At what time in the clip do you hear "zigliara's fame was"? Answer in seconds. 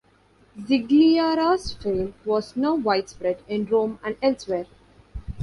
0.59-2.55